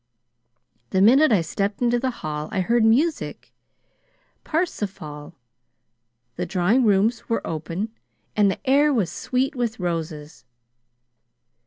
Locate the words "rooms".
6.85-7.29